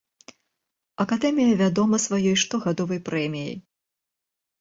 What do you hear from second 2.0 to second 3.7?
сваёй штогадовай прэміяй.